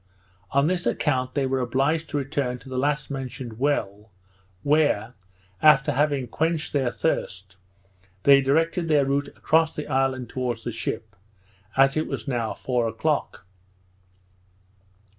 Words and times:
On 0.49 0.65
this 0.65 0.87
account 0.87 1.35
they 1.35 1.45
were 1.45 1.59
obliged 1.59 2.09
to 2.09 2.17
return 2.17 2.57
to 2.57 2.69
the 2.69 2.79
last 2.79 3.11
mentioned 3.11 3.59
well, 3.59 4.09
where, 4.63 5.13
after 5.61 5.91
having 5.91 6.27
quenched 6.27 6.73
their 6.73 6.89
thirst, 6.89 7.55
they 8.23 8.41
directed 8.41 8.87
their 8.87 9.05
route 9.05 9.27
across 9.35 9.75
the 9.75 9.85
island 9.85 10.27
towards 10.29 10.63
the 10.63 10.71
ship, 10.71 11.15
as 11.77 11.95
it 11.95 12.07
was 12.07 12.27
now 12.27 12.55
four 12.55 12.87
o'clock. 12.87 13.45